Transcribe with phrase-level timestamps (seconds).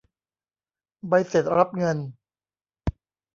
[1.07, 1.97] ใบเสร็จรับเงิน